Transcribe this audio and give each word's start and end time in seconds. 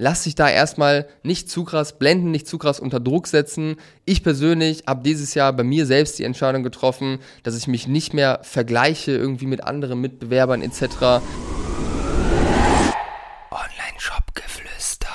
lass 0.00 0.22
dich 0.22 0.34
da 0.34 0.48
erstmal 0.48 1.06
nicht 1.22 1.50
zu 1.50 1.64
krass 1.64 1.98
blenden, 1.98 2.30
nicht 2.30 2.48
zu 2.48 2.56
krass 2.56 2.80
unter 2.80 3.00
Druck 3.00 3.26
setzen. 3.26 3.76
Ich 4.06 4.22
persönlich 4.22 4.84
habe 4.86 5.02
dieses 5.02 5.34
Jahr 5.34 5.52
bei 5.52 5.62
mir 5.62 5.84
selbst 5.84 6.18
die 6.18 6.24
Entscheidung 6.24 6.62
getroffen, 6.62 7.18
dass 7.42 7.54
ich 7.54 7.68
mich 7.68 7.86
nicht 7.86 8.14
mehr 8.14 8.40
vergleiche 8.42 9.12
irgendwie 9.12 9.44
mit 9.44 9.62
anderen 9.62 10.00
Mitbewerbern 10.00 10.62
etc. 10.62 11.20
Online-Shop-Geflüster. 13.50 15.08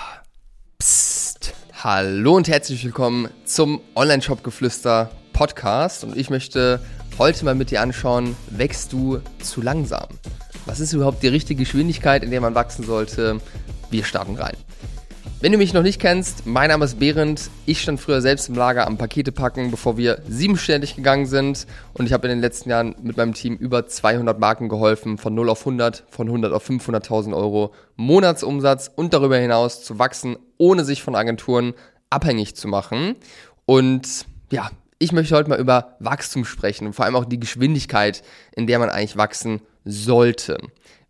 Psst. 0.77 1.55
Hallo 1.83 2.36
und 2.36 2.47
herzlich 2.47 2.83
willkommen 2.86 3.29
zum 3.43 3.81
Online-Shop-Geflüster 3.95 5.09
Podcast 5.33 6.04
und 6.04 6.15
ich 6.15 6.29
möchte 6.29 6.79
heute 7.17 7.43
mal 7.43 7.55
mit 7.55 7.71
dir 7.71 7.81
anschauen, 7.81 8.36
wächst 8.52 8.93
du 8.93 9.20
zu 9.41 9.63
langsam? 9.63 10.09
Was 10.67 10.79
ist 10.79 10.93
überhaupt 10.93 11.23
die 11.23 11.27
richtige 11.27 11.63
Geschwindigkeit, 11.63 12.23
in 12.23 12.29
der 12.29 12.41
man 12.41 12.54
wachsen 12.54 12.86
sollte? 12.86 13.41
Wir 13.89 14.04
starten 14.04 14.36
rein. 14.36 14.55
Wenn 15.42 15.52
du 15.52 15.57
mich 15.57 15.73
noch 15.73 15.84
nicht 15.84 16.00
kennst, 16.00 16.46
mein 16.48 16.70
Name 16.70 16.86
ist 16.86 16.97
Behrendt. 16.97 17.50
Ich 17.66 17.82
stand 17.82 18.00
früher 18.00 18.21
selbst 18.21 18.50
im 18.50 18.56
Lager 18.56 18.88
am 18.88 18.97
Pakete 18.97 19.32
packen, 19.32 19.70
bevor 19.70 19.97
wir 19.97 20.21
siebenständig 20.28 20.96
gegangen 20.96 21.25
sind. 21.25 21.68
Und 21.93 22.07
ich 22.07 22.14
habe 22.14 22.28
in 22.28 22.32
den 22.32 22.42
letzten 22.42 22.70
Jahren 22.70 22.96
mit 23.04 23.18
meinem 23.18 23.33
Team 23.33 23.56
über 23.56 23.86
200 23.86 24.39
Marken 24.39 24.69
geholfen, 24.69 25.18
von 25.18 25.36
0 25.36 25.50
auf 25.50 25.60
100, 25.60 26.04
von 26.10 26.28
100 26.28 26.52
auf 26.52 26.68
500.000 26.68 27.36
Euro 27.36 27.74
Monatsumsatz 27.96 28.89
und 28.96 29.14
darüber 29.14 29.38
hinaus 29.38 29.83
zu 29.83 30.00
wachsen, 30.00 30.38
ohne 30.57 30.83
sich 30.83 31.04
von 31.04 31.16
Agenturen 31.16 31.74
abhängig 32.09 32.55
zu 32.55 32.67
machen. 32.67 33.16
Und 33.66 34.25
ja, 34.52 34.72
ich 34.97 35.11
möchte 35.11 35.36
heute 35.36 35.50
mal 35.50 35.59
über 35.59 35.97
Wachstum 36.00 36.45
sprechen 36.45 36.88
und 36.88 36.94
vor 36.94 37.05
allem 37.05 37.16
auch 37.16 37.25
die 37.25 37.39
Geschwindigkeit, 37.39 38.23
in 38.55 38.66
der 38.67 38.80
man 38.80 38.89
eigentlich 38.89 39.17
wachsen 39.17 39.61
sollte. 39.83 40.58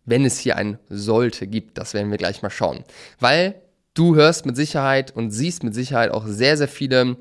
Wenn 0.04 0.24
es 0.24 0.38
hier 0.38 0.56
ein 0.56 0.78
sollte 0.88 1.46
gibt, 1.46 1.78
das 1.78 1.94
werden 1.94 2.10
wir 2.10 2.18
gleich 2.18 2.42
mal 2.42 2.50
schauen. 2.50 2.84
Weil 3.18 3.54
du 3.96 4.14
hörst 4.14 4.46
mit 4.46 4.56
Sicherheit 4.56 5.14
und 5.16 5.30
siehst 5.30 5.64
mit 5.64 5.74
Sicherheit 5.74 6.10
auch 6.10 6.26
sehr, 6.26 6.56
sehr 6.56 6.68
viele 6.68 7.16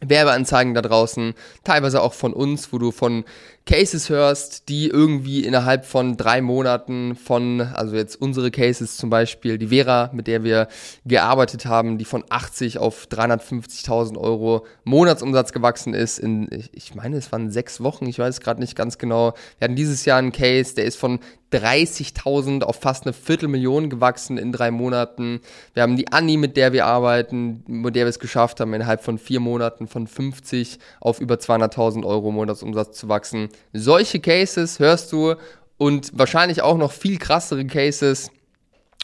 Werbeanzeigen 0.00 0.74
da 0.74 0.82
draußen, 0.82 1.34
teilweise 1.62 2.02
auch 2.02 2.14
von 2.14 2.32
uns, 2.32 2.72
wo 2.72 2.78
du 2.78 2.90
von 2.90 3.24
Cases 3.66 4.10
hörst, 4.10 4.68
die 4.68 4.88
irgendwie 4.88 5.42
innerhalb 5.42 5.86
von 5.86 6.18
drei 6.18 6.42
Monaten 6.42 7.16
von, 7.16 7.62
also 7.62 7.96
jetzt 7.96 8.20
unsere 8.20 8.50
Cases 8.50 8.98
zum 8.98 9.08
Beispiel, 9.08 9.56
die 9.56 9.68
Vera, 9.68 10.10
mit 10.12 10.26
der 10.26 10.44
wir 10.44 10.68
gearbeitet 11.06 11.64
haben, 11.64 11.96
die 11.96 12.04
von 12.04 12.24
80 12.28 12.76
auf 12.76 13.06
350.000 13.10 14.18
Euro 14.18 14.66
Monatsumsatz 14.84 15.52
gewachsen 15.52 15.94
ist 15.94 16.18
in, 16.18 16.48
ich 16.72 16.94
meine, 16.94 17.16
es 17.16 17.32
waren 17.32 17.50
sechs 17.50 17.82
Wochen, 17.82 18.06
ich 18.06 18.18
weiß 18.18 18.42
gerade 18.42 18.60
nicht 18.60 18.76
ganz 18.76 18.98
genau. 18.98 19.32
Wir 19.58 19.64
hatten 19.64 19.76
dieses 19.76 20.04
Jahr 20.04 20.18
einen 20.18 20.32
Case, 20.32 20.74
der 20.74 20.84
ist 20.84 20.96
von 20.96 21.20
30.000 21.54 22.64
auf 22.64 22.80
fast 22.80 23.06
eine 23.06 23.12
Viertelmillion 23.12 23.88
gewachsen 23.88 24.38
in 24.38 24.50
drei 24.50 24.72
Monaten. 24.72 25.40
Wir 25.72 25.84
haben 25.84 25.96
die 25.96 26.10
Anni, 26.10 26.36
mit 26.36 26.56
der 26.56 26.72
wir 26.72 26.86
arbeiten, 26.86 27.62
mit 27.66 27.94
der 27.94 28.06
wir 28.06 28.10
es 28.10 28.18
geschafft 28.18 28.60
haben, 28.60 28.74
innerhalb 28.74 29.02
von 29.04 29.18
vier 29.18 29.38
Monaten 29.38 29.86
von 29.86 30.08
50 30.08 30.80
auf 31.00 31.20
über 31.20 31.36
200.000 31.36 32.04
Euro 32.04 32.32
Monatsumsatz 32.32 32.98
zu 32.98 33.08
wachsen. 33.08 33.50
Solche 33.72 34.20
Cases 34.20 34.78
hörst 34.78 35.12
du 35.12 35.34
und 35.76 36.10
wahrscheinlich 36.14 36.62
auch 36.62 36.76
noch 36.76 36.92
viel 36.92 37.18
krassere 37.18 37.64
Cases 37.66 38.30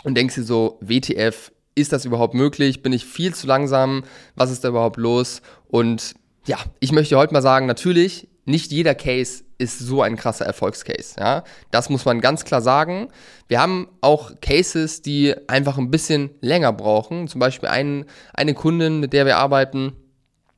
und 0.05 0.17
denkst 0.17 0.35
dir 0.35 0.45
so, 0.45 0.79
WTF, 0.81 1.53
ist 1.75 1.93
das 1.93 2.05
überhaupt 2.05 2.35
möglich? 2.35 2.83
Bin 2.83 2.93
ich 2.93 3.05
viel 3.05 3.35
zu 3.35 3.47
langsam? 3.47 4.05
Was 4.35 4.51
ist 4.51 4.65
da 4.65 4.69
überhaupt 4.69 4.97
los? 4.97 5.43
Und 5.69 6.15
ja, 6.47 6.59
ich 6.81 6.93
möchte 6.93 7.17
heute 7.17 7.33
mal 7.33 7.43
sagen, 7.43 7.67
natürlich, 7.67 8.29
nicht 8.45 8.73
jeder 8.73 8.95
Case 8.95 9.45
ist 9.59 9.79
so 9.79 10.03
ein 10.03 10.17
krasser 10.17 10.47
Erfolgscase. 10.47 11.17
Ja? 11.19 11.45
Das 11.71 11.91
muss 11.91 12.05
man 12.05 12.21
ganz 12.21 12.45
klar 12.45 12.63
sagen. 12.63 13.09
Wir 13.47 13.61
haben 13.61 13.89
auch 14.01 14.33
Cases, 14.41 15.03
die 15.03 15.35
einfach 15.49 15.77
ein 15.79 15.91
bisschen 15.91 16.31
länger 16.41 16.73
brauchen. 16.73 17.29
Zum 17.29 17.39
Beispiel 17.39 17.69
ein, 17.69 18.07
eine 18.33 18.55
Kundin, 18.55 19.01
mit 19.01 19.13
der 19.13 19.27
wir 19.27 19.37
arbeiten, 19.37 19.93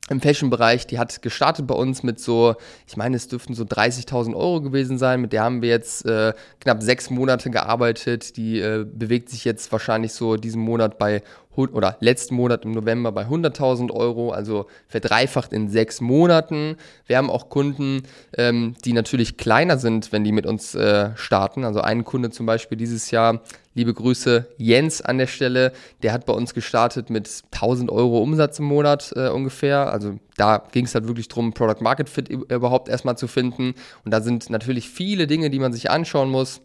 im 0.09 0.19
Fashion-Bereich, 0.19 0.85
die 0.85 0.99
hat 0.99 1.21
gestartet 1.21 1.65
bei 1.65 1.75
uns 1.75 2.03
mit 2.03 2.19
so, 2.19 2.55
ich 2.87 2.97
meine, 2.97 3.15
es 3.15 3.29
dürften 3.29 3.53
so 3.53 3.63
30.000 3.63 4.35
Euro 4.35 4.61
gewesen 4.61 4.97
sein. 4.97 5.21
Mit 5.21 5.31
der 5.31 5.43
haben 5.43 5.61
wir 5.61 5.69
jetzt 5.69 6.05
äh, 6.05 6.33
knapp 6.59 6.83
sechs 6.83 7.09
Monate 7.09 7.49
gearbeitet. 7.49 8.35
Die 8.35 8.59
äh, 8.59 8.85
bewegt 8.85 9.29
sich 9.29 9.45
jetzt 9.45 9.71
wahrscheinlich 9.71 10.13
so 10.13 10.35
diesen 10.35 10.61
Monat 10.61 10.97
bei 10.97 11.23
oder 11.55 11.97
letzten 11.99 12.35
Monat 12.35 12.65
im 12.65 12.71
November 12.71 13.11
bei 13.11 13.25
100.000 13.25 13.91
Euro, 13.91 14.31
also 14.31 14.65
verdreifacht 14.87 15.53
in 15.53 15.69
sechs 15.69 16.01
Monaten. 16.01 16.77
Wir 17.05 17.17
haben 17.17 17.29
auch 17.29 17.49
Kunden, 17.49 18.03
ähm, 18.35 18.73
die 18.83 18.93
natürlich 18.93 19.37
kleiner 19.37 19.77
sind, 19.77 20.11
wenn 20.11 20.23
die 20.23 20.31
mit 20.31 20.47
uns 20.47 20.73
äh, 20.73 21.11
starten. 21.15 21.63
Also 21.63 21.81
ein 21.81 22.05
Kunde 22.05 22.31
zum 22.31 22.47
Beispiel 22.47 22.77
dieses 22.77 23.11
Jahr, 23.11 23.41
liebe 23.73 23.93
Grüße 23.93 24.47
Jens 24.57 25.01
an 25.01 25.17
der 25.17 25.27
Stelle, 25.27 25.73
der 26.01 26.13
hat 26.13 26.25
bei 26.25 26.33
uns 26.33 26.53
gestartet 26.53 27.09
mit 27.09 27.29
1000 27.51 27.91
Euro 27.91 28.21
Umsatz 28.21 28.59
im 28.59 28.65
Monat 28.65 29.13
äh, 29.15 29.29
ungefähr. 29.29 29.91
Also 29.91 30.19
da 30.37 30.63
ging 30.71 30.85
es 30.85 30.95
halt 30.95 31.07
wirklich 31.07 31.27
darum, 31.27 31.53
Product 31.53 31.81
Market 31.81 32.09
Fit 32.09 32.29
überhaupt 32.29 32.89
erstmal 32.89 33.17
zu 33.17 33.27
finden. 33.27 33.75
Und 34.05 34.11
da 34.11 34.21
sind 34.21 34.49
natürlich 34.49 34.89
viele 34.89 35.27
Dinge, 35.27 35.49
die 35.49 35.59
man 35.59 35.73
sich 35.73 35.89
anschauen 35.89 36.29
muss 36.29 36.61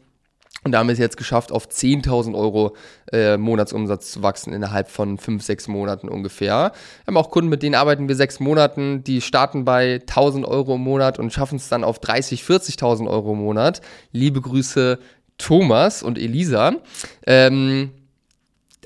und 0.65 0.73
da 0.73 0.79
haben 0.79 0.89
wir 0.89 0.93
es 0.93 0.99
jetzt 0.99 1.17
geschafft, 1.17 1.53
auf 1.53 1.69
10.000 1.69 2.35
Euro 2.37 2.75
äh, 3.13 3.37
Monatsumsatz 3.37 4.11
zu 4.11 4.23
wachsen 4.23 4.53
innerhalb 4.53 4.91
von 4.91 5.17
fünf, 5.17 5.45
sechs 5.45 5.69
Monaten 5.69 6.09
ungefähr. 6.09 6.73
Wir 7.05 7.07
haben 7.07 7.17
auch 7.17 7.31
Kunden, 7.31 7.49
mit 7.49 7.63
denen 7.63 7.77
arbeiten 7.77 8.09
wir 8.09 8.17
sechs 8.17 8.41
Monaten, 8.41 9.05
die 9.05 9.21
starten 9.21 9.65
bei 9.65 10.03
1.000 10.05 10.45
Euro 10.45 10.75
im 10.75 10.81
Monat 10.81 11.21
und 11.21 11.33
schaffen 11.33 11.57
es 11.57 11.69
dann 11.69 11.85
auf 11.85 12.01
30.000, 12.01 12.45
40.000 12.79 13.09
Euro 13.09 13.33
im 13.33 13.39
Monat. 13.39 13.83
Liebe 14.11 14.41
Grüße 14.41 14.99
Thomas 15.39 16.03
und 16.03 16.19
Elisa. 16.19 16.75
Ähm, 17.27 17.91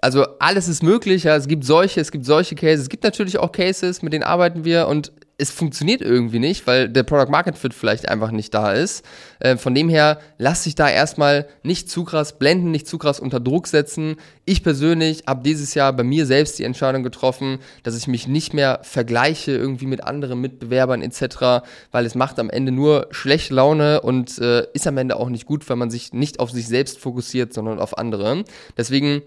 also 0.00 0.26
alles 0.38 0.68
ist 0.68 0.82
möglich, 0.82 1.24
ja. 1.24 1.36
Es 1.36 1.48
gibt 1.48 1.64
solche, 1.64 2.00
es 2.00 2.10
gibt 2.10 2.24
solche 2.24 2.54
Cases. 2.54 2.82
Es 2.82 2.88
gibt 2.88 3.04
natürlich 3.04 3.38
auch 3.38 3.52
Cases, 3.52 4.02
mit 4.02 4.12
denen 4.12 4.24
arbeiten 4.24 4.64
wir 4.64 4.88
und 4.88 5.12
es 5.42 5.50
funktioniert 5.50 6.03
irgendwie 6.03 6.38
nicht, 6.38 6.69
weil 6.69 6.88
der 6.88 7.03
Product 7.03 7.28
Market 7.28 7.58
Fit 7.58 7.75
vielleicht 7.75 8.08
einfach 8.08 8.30
nicht 8.30 8.54
da 8.54 8.72
ist. 8.72 9.04
Äh, 9.41 9.56
von 9.56 9.75
dem 9.75 9.88
her, 9.88 10.20
lass 10.38 10.62
dich 10.62 10.76
da 10.76 10.88
erstmal 10.88 11.48
nicht 11.64 11.91
zu 11.91 12.04
krass 12.04 12.38
blenden, 12.38 12.70
nicht 12.70 12.86
zu 12.86 12.97
krass 12.97 13.19
unter 13.19 13.41
Druck 13.41 13.66
setzen. 13.66 14.16
Ich 14.44 14.62
persönlich 14.62 15.25
habe 15.26 15.42
dieses 15.42 15.75
Jahr 15.75 15.92
bei 15.94 16.04
mir 16.04 16.26
selbst 16.26 16.60
die 16.60 16.64
Entscheidung 16.64 17.02
getroffen, 17.02 17.58
dass 17.82 17.97
ich 17.97 18.06
mich 18.06 18.28
nicht 18.28 18.54
mehr 18.54 18.78
vergleiche 18.82 19.50
irgendwie 19.50 19.86
mit 19.86 20.04
anderen 20.04 20.41
Mitbewerbern 20.41 21.02
etc., 21.02 21.66
weil 21.91 22.06
es 22.06 22.14
macht 22.14 22.38
am 22.38 22.48
Ende 22.48 22.70
nur 22.70 23.08
schlechte 23.10 23.54
Laune 23.54 24.00
und 24.00 24.38
äh, 24.38 24.66
ist 24.75 24.86
am 24.86 24.97
Ende 24.97 25.16
auch 25.16 25.28
nicht 25.28 25.47
gut, 25.47 25.69
wenn 25.69 25.78
man 25.78 25.91
sich 25.91 26.12
nicht 26.12 26.38
auf 26.38 26.52
sich 26.52 26.69
selbst 26.69 27.00
fokussiert, 27.00 27.52
sondern 27.52 27.81
auf 27.81 27.98
andere. 27.98 28.44
Deswegen 28.76 29.22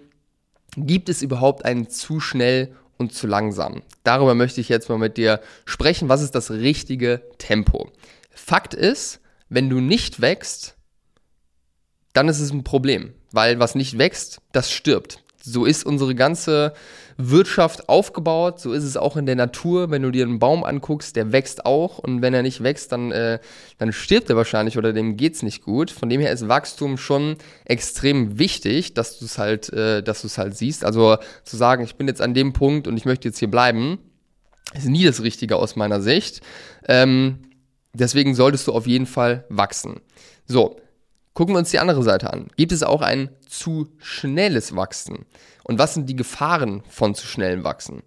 gibt 0.78 1.10
es 1.10 1.22
überhaupt 1.22 1.66
einen 1.66 1.90
zu 1.90 2.22
schnell 2.22 2.74
und 2.98 3.14
zu 3.14 3.28
langsam. 3.28 3.82
Darüber 4.04 4.36
möchte 4.36 4.62
ich 4.62 4.70
jetzt 4.70 4.90
mal 4.90 4.98
mit 4.98 5.18
dir 5.18 5.42
sprechen. 5.66 6.10
Was 6.10 6.22
ist 6.22 6.36
das 6.36 6.52
richtige 6.52 7.22
Tempo? 7.38 7.92
Fakt 8.32 8.74
ist, 8.74 9.20
wenn 9.50 9.70
du 9.70 9.80
nicht 9.80 10.22
wächst, 10.22 10.76
dann 12.14 12.30
ist 12.30 12.40
es 12.40 12.52
ein 12.52 12.64
Problem, 12.64 13.14
weil 13.32 13.60
was 13.60 13.76
nicht 13.76 13.98
wächst, 13.98 14.42
das 14.52 14.72
stirbt. 14.72 15.25
So 15.46 15.66
ist 15.66 15.86
unsere 15.86 16.16
ganze 16.16 16.74
Wirtschaft 17.18 17.88
aufgebaut, 17.88 18.60
so 18.60 18.74
ist 18.74 18.84
es 18.84 18.98
auch 18.98 19.16
in 19.16 19.26
der 19.26 19.36
Natur. 19.36 19.92
Wenn 19.92 20.02
du 20.02 20.12
dir 20.12 20.26
einen 20.26 20.40
Baum 20.40 20.64
anguckst, 20.64 21.16
der 21.16 21.32
wächst 21.32 21.66
auch 21.66 22.00
und 22.00 22.22
wenn 22.22 22.34
er 22.34 22.42
nicht 22.42 22.64
wächst, 22.64 22.92
dann, 22.92 23.12
äh, 23.12 23.40
dann 23.78 23.94
stirbt 23.94 24.30
er 24.30 24.36
wahrscheinlich 24.36 24.78
oder 24.78 24.92
dem 24.92 25.16
geht's 25.16 25.44
nicht 25.44 25.62
gut. 25.64 25.92
Von 25.92 26.10
dem 26.10 26.20
her 26.20 26.32
ist 26.32 26.48
Wachstum 26.48 26.98
schon 26.98 27.38
extrem 27.64 28.38
wichtig, 28.40 28.96
dass 28.96 29.20
du 29.20 29.26
es 29.26 29.38
halt, 29.38 29.72
äh, 29.72 30.04
dass 30.04 30.24
du 30.24 30.28
halt 30.30 30.58
siehst. 30.58 30.84
Also 30.84 31.18
zu 31.44 31.56
sagen, 31.56 31.84
ich 31.84 31.96
bin 31.96 32.08
jetzt 32.08 32.22
an 32.22 32.34
dem 32.34 32.52
Punkt 32.52 32.88
und 32.88 32.98
ich 32.98 33.06
möchte 33.06 33.28
jetzt 33.28 33.40
hier 33.40 33.52
bleiben, 33.52 34.00
ist 34.74 34.88
nie 34.88 35.06
das 35.06 35.22
Richtige 35.22 35.58
aus 35.58 35.76
meiner 35.76 36.02
Sicht. 36.02 36.42
Ähm, 36.88 37.52
deswegen 37.94 38.36
solltest 38.36 38.68
du 38.68 38.74
auf 38.74 38.88
jeden 38.88 39.06
Fall 39.06 39.46
wachsen. 39.50 40.02
So, 40.48 40.78
Gucken 41.36 41.54
wir 41.54 41.60
uns 41.60 41.70
die 41.70 41.80
andere 41.80 42.02
Seite 42.02 42.32
an. 42.32 42.48
Gibt 42.56 42.72
es 42.72 42.82
auch 42.82 43.02
ein 43.02 43.30
zu 43.46 43.90
schnelles 44.00 44.74
Wachsen? 44.74 45.26
Und 45.64 45.78
was 45.78 45.94
sind 45.94 46.08
die 46.08 46.16
Gefahren 46.16 46.82
von 46.90 47.14
zu 47.14 47.28
schnellem 47.28 47.66
Wachsen? 47.66 48.04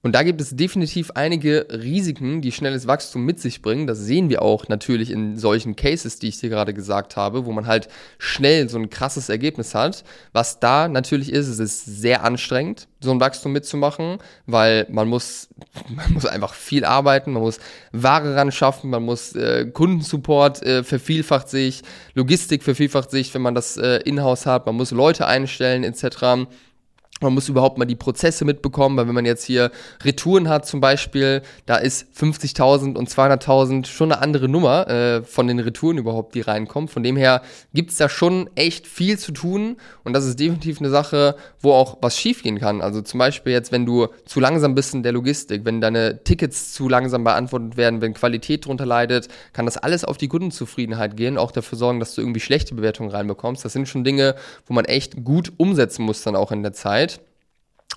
Und 0.00 0.12
da 0.12 0.22
gibt 0.22 0.40
es 0.40 0.54
definitiv 0.54 1.10
einige 1.16 1.66
Risiken, 1.72 2.40
die 2.40 2.52
schnelles 2.52 2.86
Wachstum 2.86 3.24
mit 3.24 3.40
sich 3.40 3.62
bringen. 3.62 3.88
Das 3.88 3.98
sehen 3.98 4.28
wir 4.28 4.42
auch 4.42 4.68
natürlich 4.68 5.10
in 5.10 5.36
solchen 5.36 5.74
Cases, 5.74 6.20
die 6.20 6.28
ich 6.28 6.38
dir 6.38 6.50
gerade 6.50 6.72
gesagt 6.72 7.16
habe, 7.16 7.46
wo 7.46 7.52
man 7.52 7.66
halt 7.66 7.88
schnell 8.16 8.68
so 8.68 8.78
ein 8.78 8.90
krasses 8.90 9.28
Ergebnis 9.28 9.74
hat. 9.74 10.04
Was 10.32 10.60
da 10.60 10.86
natürlich 10.86 11.32
ist, 11.32 11.48
es 11.48 11.58
ist 11.58 11.84
sehr 11.84 12.22
anstrengend, 12.22 12.86
so 13.00 13.10
ein 13.10 13.18
Wachstum 13.18 13.50
mitzumachen, 13.50 14.18
weil 14.46 14.86
man 14.88 15.08
muss, 15.08 15.48
man 15.88 16.12
muss 16.12 16.26
einfach 16.26 16.54
viel 16.54 16.84
arbeiten, 16.84 17.32
man 17.32 17.42
muss 17.42 17.58
Ware 17.90 18.36
ran 18.36 18.52
schaffen, 18.52 18.90
man 18.90 19.02
muss 19.02 19.34
äh, 19.34 19.66
Kundensupport 19.66 20.62
äh, 20.62 20.84
vervielfacht 20.84 21.48
sich, 21.48 21.82
Logistik 22.14 22.62
vervielfacht 22.62 23.10
sich, 23.10 23.34
wenn 23.34 23.42
man 23.42 23.56
das 23.56 23.76
äh, 23.76 23.96
in-house 24.04 24.46
hat, 24.46 24.64
man 24.66 24.76
muss 24.76 24.92
Leute 24.92 25.26
einstellen 25.26 25.82
etc. 25.82 26.46
man 27.20 27.34
muss 27.34 27.48
überhaupt 27.48 27.78
mal 27.78 27.84
die 27.84 27.96
Prozesse 27.96 28.44
mitbekommen, 28.44 28.96
weil 28.96 29.08
wenn 29.08 29.14
man 29.14 29.26
jetzt 29.26 29.44
hier 29.44 29.70
Retouren 30.04 30.48
hat 30.48 30.66
zum 30.66 30.80
Beispiel, 30.80 31.42
da 31.66 31.76
ist 31.76 32.06
50.000 32.16 32.96
und 32.96 33.08
200.000 33.08 33.86
schon 33.86 34.12
eine 34.12 34.22
andere 34.22 34.48
Nummer 34.48 34.88
äh, 34.88 35.22
von 35.22 35.46
den 35.46 35.58
Retouren 35.58 35.98
überhaupt, 35.98 36.34
die 36.34 36.40
reinkommen. 36.40 36.88
Von 36.88 37.02
dem 37.02 37.16
her 37.16 37.42
gibt's 37.74 37.96
da 37.96 38.08
schon 38.08 38.48
echt 38.54 38.86
viel 38.86 39.18
zu 39.18 39.32
tun 39.32 39.76
und 40.04 40.12
das 40.12 40.24
ist 40.26 40.38
definitiv 40.38 40.80
eine 40.80 40.90
Sache, 40.90 41.36
wo 41.60 41.72
auch 41.72 41.98
was 42.00 42.16
schiefgehen 42.16 42.58
kann. 42.58 42.80
Also 42.80 43.02
zum 43.02 43.18
Beispiel 43.18 43.52
jetzt, 43.52 43.72
wenn 43.72 43.86
du 43.86 44.08
zu 44.24 44.40
langsam 44.40 44.74
bist 44.74 44.94
in 44.94 45.02
der 45.02 45.12
Logistik, 45.12 45.64
wenn 45.64 45.80
deine 45.80 46.22
Tickets 46.22 46.72
zu 46.72 46.88
langsam 46.88 47.24
beantwortet 47.24 47.76
werden, 47.76 48.00
wenn 48.00 48.14
Qualität 48.14 48.66
drunter 48.66 48.86
leidet, 48.86 49.28
kann 49.52 49.66
das 49.66 49.76
alles 49.76 50.04
auf 50.04 50.18
die 50.18 50.28
Kundenzufriedenheit 50.28 51.16
gehen, 51.16 51.38
auch 51.38 51.50
dafür 51.50 51.78
sorgen, 51.78 52.00
dass 52.00 52.14
du 52.14 52.20
irgendwie 52.20 52.40
schlechte 52.40 52.74
Bewertungen 52.74 53.10
reinbekommst. 53.10 53.64
Das 53.64 53.72
sind 53.72 53.88
schon 53.88 54.04
Dinge, 54.04 54.36
wo 54.66 54.74
man 54.74 54.84
echt 54.84 55.24
gut 55.24 55.52
umsetzen 55.56 56.04
muss 56.04 56.22
dann 56.22 56.36
auch 56.36 56.52
in 56.52 56.62
der 56.62 56.72
Zeit 56.72 57.07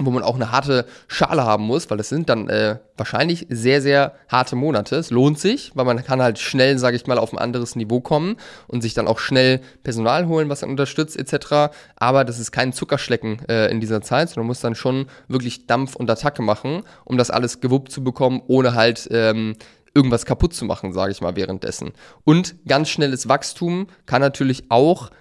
wo 0.06 0.12
man 0.12 0.24
auch 0.24 0.36
eine 0.36 0.52
harte 0.52 0.86
Schale 1.08 1.44
haben 1.44 1.64
muss, 1.66 1.90
weil 1.90 1.98
das 1.98 2.10
sind 2.10 2.30
dann 2.30 2.50
äh, 2.50 2.78
wahrscheinlich 2.98 3.48
sehr, 3.50 3.82
sehr 3.82 4.14
harte 4.30 4.56
Monate. 4.56 4.96
Es 4.96 5.12
lohnt 5.12 5.40
sich, 5.40 5.72
weil 5.76 5.86
man 5.86 6.04
kann 6.04 6.22
halt 6.22 6.40
schnell, 6.40 6.78
sage 6.78 6.96
ich 6.96 7.08
mal, 7.08 7.18
auf 7.18 7.34
ein 7.34 7.40
anderes 7.40 7.76
Niveau 7.76 8.02
kommen 8.02 8.38
und 8.68 8.82
sich 8.82 8.94
dann 8.94 9.08
auch 9.08 9.20
schnell 9.20 9.62
Personal 9.84 10.28
holen, 10.28 10.50
was 10.50 10.62
dann 10.62 10.70
unterstützt 10.70 11.18
etc. 11.18 11.74
Aber 11.96 12.24
das 12.26 12.40
ist 12.40 12.52
kein 12.52 12.74
Zuckerschlecken 12.74 13.48
äh, 13.48 13.72
in 13.72 13.80
dieser 13.80 14.02
Zeit, 14.02 14.30
sondern 14.30 14.44
man 14.44 14.48
muss 14.48 14.62
dann 14.62 14.76
schon 14.76 15.08
wirklich 15.28 15.68
Dampf 15.68 15.96
und 15.96 16.10
Attacke 16.10 16.42
machen, 16.42 16.84
um 17.06 17.18
das 17.18 17.32
alles 17.32 17.62
gewuppt 17.62 17.92
zu 17.92 18.04
bekommen, 18.04 18.42
ohne 18.48 18.76
halt 18.76 19.08
ähm, 19.12 19.56
irgendwas 19.94 20.26
kaputt 20.26 20.54
zu 20.54 20.66
machen, 20.66 20.94
sage 20.94 21.12
ich 21.12 21.22
mal, 21.22 21.36
währenddessen. 21.36 21.92
Und 22.24 22.56
ganz 22.68 22.90
schnelles 22.90 23.28
Wachstum 23.28 23.88
kann 24.06 24.22
natürlich 24.22 24.66
auch 24.70 25.12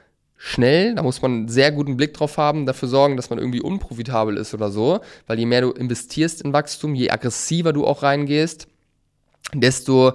schnell, 0.42 0.94
da 0.94 1.02
muss 1.02 1.20
man 1.20 1.32
einen 1.32 1.48
sehr 1.48 1.70
guten 1.70 1.98
Blick 1.98 2.14
drauf 2.14 2.38
haben, 2.38 2.64
dafür 2.64 2.88
sorgen, 2.88 3.18
dass 3.18 3.28
man 3.28 3.38
irgendwie 3.38 3.60
unprofitabel 3.60 4.38
ist 4.38 4.54
oder 4.54 4.70
so, 4.70 5.00
weil 5.26 5.38
je 5.38 5.44
mehr 5.44 5.60
du 5.60 5.70
investierst 5.72 6.40
in 6.40 6.54
Wachstum, 6.54 6.94
je 6.94 7.10
aggressiver 7.10 7.74
du 7.74 7.86
auch 7.86 8.02
reingehst, 8.02 8.66
desto 9.52 10.14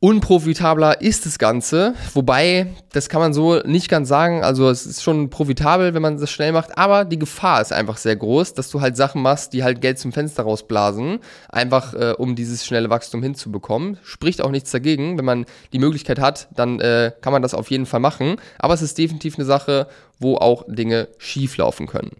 unprofitabler 0.00 1.00
ist 1.00 1.24
das 1.24 1.38
Ganze. 1.38 1.94
Wobei, 2.12 2.66
das 2.92 3.08
kann 3.08 3.20
man 3.20 3.32
so 3.32 3.60
nicht 3.60 3.88
ganz 3.88 4.08
sagen. 4.08 4.44
Also 4.44 4.68
es 4.68 4.84
ist 4.84 5.02
schon 5.02 5.30
profitabel, 5.30 5.94
wenn 5.94 6.02
man 6.02 6.18
das 6.18 6.30
schnell 6.30 6.52
macht, 6.52 6.76
aber 6.76 7.04
die 7.04 7.18
Gefahr 7.18 7.62
ist 7.62 7.72
einfach 7.72 7.96
sehr 7.96 8.16
groß, 8.16 8.54
dass 8.54 8.70
du 8.70 8.80
halt 8.80 8.96
Sachen 8.96 9.22
machst, 9.22 9.52
die 9.52 9.64
halt 9.64 9.80
Geld 9.80 9.98
zum 9.98 10.12
Fenster 10.12 10.42
rausblasen, 10.42 11.20
einfach 11.48 11.94
äh, 11.94 12.14
um 12.16 12.36
dieses 12.36 12.66
schnelle 12.66 12.90
Wachstum 12.90 13.22
hinzubekommen. 13.22 13.98
Spricht 14.02 14.42
auch 14.42 14.50
nichts 14.50 14.70
dagegen. 14.70 15.16
Wenn 15.16 15.24
man 15.24 15.46
die 15.72 15.78
Möglichkeit 15.78 16.18
hat, 16.18 16.48
dann 16.54 16.78
äh, 16.80 17.12
kann 17.22 17.32
man 17.32 17.42
das 17.42 17.54
auf 17.54 17.70
jeden 17.70 17.86
Fall 17.86 18.00
machen. 18.00 18.36
Aber 18.58 18.74
es 18.74 18.82
ist 18.82 18.98
definitiv 18.98 19.36
eine 19.36 19.46
Sache, 19.46 19.88
wo 20.18 20.36
auch 20.36 20.64
Dinge 20.68 21.08
schief 21.18 21.56
laufen 21.56 21.86
können. 21.86 22.12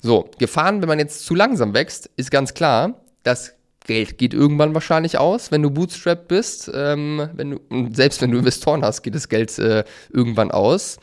So, 0.00 0.30
Gefahren, 0.38 0.80
wenn 0.80 0.88
man 0.88 1.00
jetzt 1.00 1.26
zu 1.26 1.34
langsam 1.34 1.74
wächst, 1.74 2.08
ist 2.16 2.30
ganz 2.30 2.54
klar, 2.54 2.94
dass 3.24 3.57
Geld 3.88 4.18
geht 4.18 4.34
irgendwann 4.34 4.74
wahrscheinlich 4.74 5.18
aus, 5.18 5.50
wenn 5.50 5.62
du 5.62 5.70
Bootstrap 5.70 6.28
bist. 6.28 6.70
Ähm, 6.72 7.30
wenn 7.34 7.50
du, 7.50 7.60
selbst 7.92 8.22
wenn 8.22 8.30
du 8.30 8.38
Investoren 8.38 8.84
hast, 8.84 9.02
geht 9.02 9.16
das 9.16 9.28
Geld 9.28 9.58
äh, 9.58 9.82
irgendwann 10.12 10.52
aus. 10.52 10.98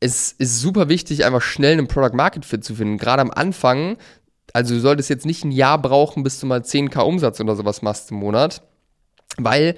Es 0.00 0.32
ist 0.32 0.60
super 0.60 0.88
wichtig, 0.88 1.24
einfach 1.24 1.42
schnell 1.42 1.74
einen 1.74 1.86
Product 1.86 2.16
Market 2.16 2.44
Fit 2.44 2.64
zu 2.64 2.74
finden. 2.74 2.98
Gerade 2.98 3.22
am 3.22 3.30
Anfang, 3.30 3.98
also 4.52 4.74
du 4.74 4.80
solltest 4.80 5.10
jetzt 5.10 5.26
nicht 5.26 5.44
ein 5.44 5.52
Jahr 5.52 5.80
brauchen, 5.80 6.24
bis 6.24 6.40
du 6.40 6.46
mal 6.46 6.60
10k 6.60 7.00
Umsatz 7.00 7.40
oder 7.40 7.54
sowas 7.54 7.82
machst 7.82 8.10
im 8.10 8.16
Monat, 8.16 8.62
weil 9.36 9.76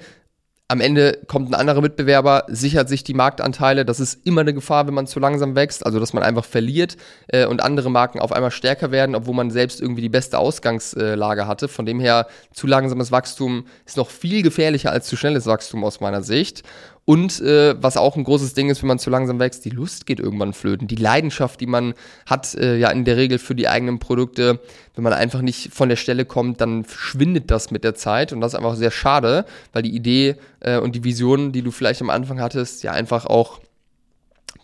am 0.69 0.81
Ende 0.81 1.21
kommt 1.27 1.49
ein 1.49 1.53
anderer 1.53 1.79
Mitbewerber, 1.79 2.43
sichert 2.47 2.89
sich 2.89 3.03
die 3.05 3.13
Marktanteile. 3.13 3.85
Das 3.85 4.01
ist 4.01 4.25
immer 4.25 4.41
eine 4.41 4.53
Gefahr, 4.53 4.85
wenn 4.85 4.93
man 4.93 5.07
zu 5.07 5.19
langsam 5.19 5.55
wächst, 5.55 5.85
also 5.85 5.99
dass 5.99 6.11
man 6.11 6.23
einfach 6.23 6.43
verliert 6.43 6.97
äh, 7.29 7.45
und 7.45 7.63
andere 7.63 7.89
Marken 7.89 8.19
auf 8.19 8.33
einmal 8.33 8.51
stärker 8.51 8.91
werden, 8.91 9.15
obwohl 9.15 9.33
man 9.33 9.49
selbst 9.49 9.79
irgendwie 9.79 10.01
die 10.01 10.09
beste 10.09 10.37
Ausgangslage 10.37 11.47
hatte. 11.47 11.69
Von 11.69 11.85
dem 11.85 12.01
her, 12.01 12.27
zu 12.51 12.67
langsames 12.67 13.11
Wachstum 13.13 13.65
ist 13.85 13.95
noch 13.95 14.09
viel 14.09 14.41
gefährlicher 14.41 14.91
als 14.91 15.07
zu 15.07 15.15
schnelles 15.15 15.45
Wachstum 15.45 15.85
aus 15.85 16.01
meiner 16.01 16.21
Sicht. 16.21 16.63
Und 17.09 17.39
äh, 17.39 17.81
was 17.81 17.95
auch 17.95 18.17
ein 18.17 18.25
großes 18.25 18.53
Ding 18.53 18.69
ist, 18.69 18.83
wenn 18.83 18.89
man 18.89 18.99
zu 18.99 19.09
langsam 19.09 19.39
wächst, 19.39 19.63
die 19.63 19.69
Lust 19.69 20.05
geht 20.05 20.19
irgendwann 20.19 20.51
flöten. 20.51 20.89
Die 20.89 20.97
Leidenschaft, 20.97 21.61
die 21.61 21.65
man 21.65 21.93
hat, 22.25 22.53
äh, 22.55 22.75
ja 22.75 22.91
in 22.91 23.05
der 23.05 23.15
Regel 23.15 23.39
für 23.39 23.55
die 23.55 23.69
eigenen 23.69 23.99
Produkte, 23.99 24.59
wenn 24.93 25.05
man 25.05 25.13
einfach 25.13 25.41
nicht 25.41 25.73
von 25.73 25.87
der 25.87 25.95
Stelle 25.95 26.25
kommt, 26.25 26.59
dann 26.59 26.83
schwindet 26.83 27.49
das 27.49 27.71
mit 27.71 27.85
der 27.85 27.95
Zeit. 27.95 28.33
Und 28.33 28.41
das 28.41 28.51
ist 28.51 28.59
einfach 28.59 28.75
sehr 28.75 28.91
schade, 28.91 29.45
weil 29.71 29.83
die 29.83 29.95
Idee 29.95 30.35
äh, 30.59 30.79
und 30.79 30.95
die 30.95 31.05
Vision, 31.05 31.53
die 31.53 31.61
du 31.61 31.71
vielleicht 31.71 32.01
am 32.01 32.09
Anfang 32.09 32.41
hattest, 32.41 32.83
ja 32.83 32.91
einfach 32.91 33.25
auch 33.25 33.61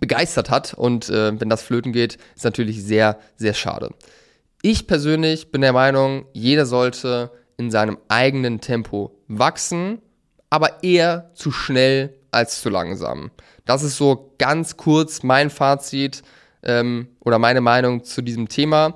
begeistert 0.01 0.50
hat. 0.50 0.74
Und 0.74 1.07
äh, 1.10 1.40
wenn 1.40 1.48
das 1.48 1.63
flöten 1.63 1.94
geht, 1.94 2.18
ist 2.36 2.44
natürlich 2.44 2.84
sehr, 2.84 3.19
sehr 3.38 3.54
schade. 3.54 3.92
Ich 4.62 4.86
persönlich 4.86 5.50
bin 5.50 5.62
der 5.62 5.72
Meinung, 5.72 6.25
jeder 6.34 6.66
sollte 6.66 7.31
in 7.56 7.72
seinem 7.72 7.98
eigenen 8.10 8.60
Tempo 8.60 9.16
wachsen, 9.30 10.00
aber 10.50 10.84
eher 10.84 11.31
zu 11.36 11.50
schnell 11.54 12.13
als 12.33 12.62
zu 12.62 12.69
langsam. 12.69 13.31
Das 13.65 13.83
ist 13.83 13.97
so 13.97 14.33
ganz 14.38 14.77
kurz 14.77 15.24
mein 15.24 15.50
Fazit 15.50 16.24
ähm, 16.63 17.07
oder 17.19 17.39
meine 17.39 17.62
Meinung 17.62 18.03
zu 18.03 18.21
diesem 18.21 18.50
Thema. 18.50 18.95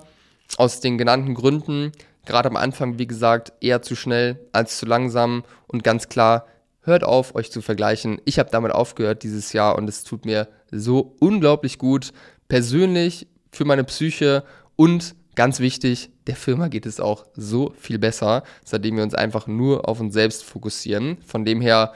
Aus 0.58 0.80
den 0.80 0.98
genannten 0.98 1.34
Gründen, 1.34 1.92
gerade 2.26 2.50
am 2.50 2.56
Anfang, 2.56 3.00
wie 3.00 3.08
gesagt, 3.08 3.54
eher 3.62 3.82
zu 3.82 3.96
schnell 3.96 4.40
als 4.54 4.78
zu 4.78 4.86
langsam 4.86 5.44
und 5.68 5.84
ganz 5.84 6.10
klar, 6.10 6.48
hört 6.82 7.04
auf, 7.04 7.36
euch 7.36 7.52
zu 7.52 7.62
vergleichen. 7.62 8.22
Ich 8.26 8.40
habe 8.40 8.50
damit 8.50 8.72
aufgehört 8.72 9.24
dieses 9.24 9.52
Jahr 9.54 9.76
und 9.76 9.90
es 9.90 10.04
tut 10.04 10.26
mir 10.26 10.48
so 10.72 11.16
unglaublich 11.20 11.78
gut, 11.78 12.14
persönlich 12.48 13.28
für 13.52 13.66
meine 13.66 13.84
Psyche 13.84 14.44
und 14.76 15.16
ganz 15.36 15.60
wichtig, 15.60 16.10
der 16.28 16.36
Firma 16.36 16.68
geht 16.68 16.86
es 16.86 17.00
auch 17.00 17.26
so 17.34 17.74
viel 17.78 18.00
besser, 18.00 18.44
seitdem 18.66 18.98
wir 18.98 19.04
uns 19.04 19.14
einfach 19.14 19.48
nur 19.48 19.88
auf 19.88 20.00
uns 20.00 20.14
selbst 20.14 20.44
fokussieren. 20.44 21.18
Von 21.26 21.46
dem 21.46 21.62
her, 21.62 21.94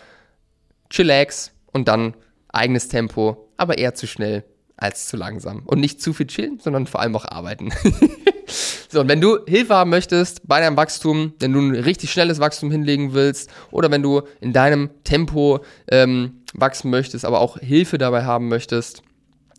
chillax 0.91 1.51
und 1.71 1.87
dann 1.87 2.13
eigenes 2.49 2.87
Tempo, 2.87 3.49
aber 3.57 3.77
eher 3.77 3.95
zu 3.95 4.07
schnell 4.07 4.43
als 4.77 5.07
zu 5.07 5.15
langsam. 5.15 5.63
Und 5.65 5.79
nicht 5.79 6.01
zu 6.01 6.13
viel 6.13 6.27
chillen, 6.27 6.59
sondern 6.59 6.87
vor 6.87 7.01
allem 7.01 7.15
auch 7.15 7.25
arbeiten. 7.25 7.71
so, 8.89 9.01
und 9.01 9.07
wenn 9.07 9.21
du 9.21 9.39
Hilfe 9.45 9.75
haben 9.75 9.91
möchtest 9.91 10.47
bei 10.47 10.59
deinem 10.59 10.75
Wachstum, 10.75 11.33
wenn 11.39 11.53
du 11.53 11.59
ein 11.59 11.75
richtig 11.75 12.11
schnelles 12.11 12.39
Wachstum 12.39 12.71
hinlegen 12.71 13.13
willst 13.13 13.49
oder 13.69 13.91
wenn 13.91 14.01
du 14.01 14.23
in 14.39 14.53
deinem 14.53 14.89
Tempo 15.03 15.59
ähm, 15.89 16.41
wachsen 16.53 16.89
möchtest, 16.89 17.25
aber 17.25 17.39
auch 17.41 17.57
Hilfe 17.59 17.97
dabei 17.97 18.23
haben 18.23 18.49
möchtest, 18.49 19.03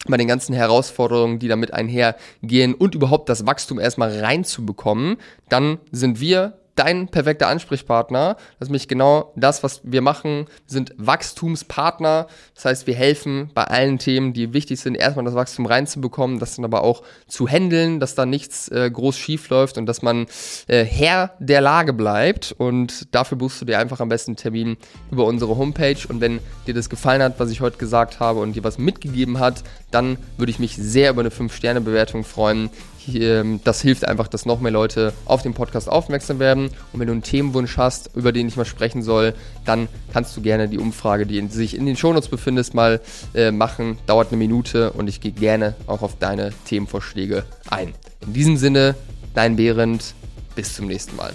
bei 0.08 0.17
den 0.17 0.26
ganzen 0.26 0.52
Herausforderungen, 0.52 1.38
die 1.38 1.46
damit 1.46 1.73
einhergehen 1.73 2.75
und 2.75 2.96
überhaupt 2.96 3.29
das 3.29 3.46
Wachstum 3.46 3.79
erstmal 3.79 4.19
reinzubekommen, 4.19 5.17
dann 5.49 5.79
sind 5.93 6.19
wir 6.19 6.58
dein 6.74 7.08
perfekter 7.08 7.48
Ansprechpartner. 7.48 8.36
Das 8.58 8.66
ist 8.66 8.69
nämlich 8.69 8.88
genau 8.88 9.32
das, 9.36 9.62
was 9.62 9.80
wir 9.84 10.00
machen. 10.00 10.46
Wir 10.66 10.72
sind 10.72 10.94
Wachstumspartner. 10.96 12.26
Das 12.54 12.64
heißt, 12.64 12.86
wir 12.86 12.94
helfen 12.94 13.50
bei 13.54 13.64
allen 13.64 13.98
Themen, 13.98 14.32
die 14.32 14.52
wichtig 14.52 14.80
sind, 14.80 14.94
erstmal 14.94 15.24
das 15.24 15.34
Wachstum 15.34 15.66
reinzubekommen, 15.66 16.38
das 16.38 16.56
dann 16.56 16.64
aber 16.64 16.82
auch 16.82 17.02
zu 17.26 17.46
handeln, 17.46 18.00
dass 18.00 18.14
da 18.14 18.26
nichts 18.26 18.69
äh, 18.69 18.90
groß 18.90 19.16
schief 19.16 19.48
läuft 19.50 19.78
und 19.78 19.86
dass 19.86 20.02
man 20.02 20.26
äh, 20.66 20.84
Herr 20.84 21.32
der 21.38 21.60
Lage 21.60 21.93
bleibt. 21.93 22.55
Und 22.56 23.14
dafür 23.14 23.36
buchst 23.36 23.60
du 23.60 23.64
dir 23.64 23.79
einfach 23.79 24.00
am 24.00 24.08
besten 24.08 24.32
einen 24.32 24.36
Termin 24.36 24.76
über 25.10 25.26
unsere 25.26 25.56
Homepage. 25.56 25.98
Und 26.08 26.20
wenn 26.20 26.41
dir 26.67 26.74
das 26.74 26.88
gefallen 26.88 27.22
hat, 27.22 27.38
was 27.38 27.50
ich 27.50 27.60
heute 27.60 27.79
gesagt 27.79 28.20
habe 28.20 28.41
und 28.41 28.55
dir 28.55 28.64
was 28.64 28.79
mitgegeben 28.79 29.38
hat, 29.38 29.62
dann 29.91 30.17
würde 30.38 30.50
ich 30.50 30.58
mich 30.58 30.76
sehr 30.76 31.10
über 31.10 31.20
eine 31.20 31.31
5-Sterne-Bewertung 31.31 32.24
freuen. 32.24 32.70
Ähm, 33.09 33.61
das 33.65 33.81
hilft 33.81 34.06
einfach, 34.06 34.29
dass 34.29 34.47
noch 34.47 34.61
mehr 34.61 34.73
Leute 34.73 35.13
auf 35.25 35.43
den 35.43 35.55
Podcast 35.55 35.89
aufmerksam 35.89 36.39
werden. 36.39 36.71
Und 36.93 37.01
wenn 37.01 37.06
du 37.06 37.13
einen 37.13 37.23
Themenwunsch 37.23 37.77
hast, 37.77 38.11
über 38.15 38.32
den 38.32 38.49
ich 38.49 38.56
mal 38.56 38.65
sprechen 38.65 39.03
soll, 39.03 39.35
dann 39.65 39.89
kannst 40.13 40.37
du 40.37 40.43
gerne 40.43 40.69
die 40.69 40.79
Umfrage, 40.79 41.27
die 41.27 41.47
sich 41.49 41.77
in 41.77 41.87
den 41.87 41.97
Shownotes 41.97 42.29
befindet, 42.29 42.75
mal 42.75 43.01
äh, 43.35 43.51
machen. 43.51 43.99
Dauert 44.06 44.29
eine 44.29 44.37
Minute 44.37 44.93
und 44.93 45.09
ich 45.09 45.21
gehe 45.21 45.32
gerne 45.32 45.75
auch 45.87 46.03
auf 46.03 46.19
deine 46.19 46.53
Themenvorschläge 46.67 47.44
ein. 47.71 47.94
In 48.27 48.32
diesem 48.32 48.56
Sinne, 48.56 48.94
dein 49.35 49.56
Behrend, 49.56 50.15
bis 50.55 50.75
zum 50.75 50.87
nächsten 50.87 51.17
Mal. 51.17 51.32